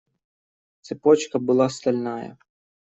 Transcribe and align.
Цепочка 0.89 1.37
была 1.51 1.69
стальная. 1.79 2.37